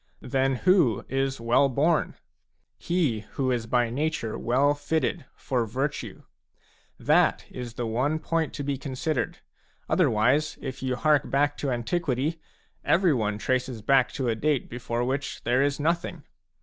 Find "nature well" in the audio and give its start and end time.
3.91-4.73